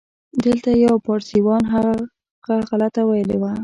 دلته 0.45 0.69
یو 0.85 0.95
پاړسیوان 1.05 1.63
و، 1.71 1.73
هغه 2.45 2.55
غلطه 2.69 3.01
ویلې 3.09 3.37
وه. 3.41 3.51